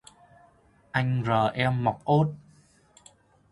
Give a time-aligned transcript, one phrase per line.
[0.93, 2.27] Anh rờ em mọc ốt